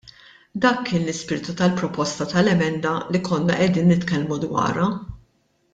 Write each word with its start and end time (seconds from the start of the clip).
Dak 0.63 0.79
kien 0.87 1.03
l-ispirtu 1.03 1.55
tal-proposta 1.59 2.27
tal-emenda 2.33 2.95
li 3.13 3.21
konna 3.31 3.59
qegħdin 3.61 3.95
nitkellmu 3.95 4.39
dwarha. 4.47 4.89